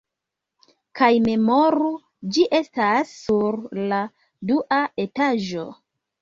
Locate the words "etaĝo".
5.07-5.69